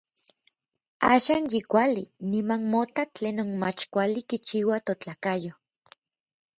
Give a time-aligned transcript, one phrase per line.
[1.13, 5.53] Axan yi kuali, niman mota tlenon mach kuali kichiua totlakayo.